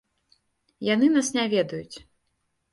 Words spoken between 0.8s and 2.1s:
Яны нас не ведаюць.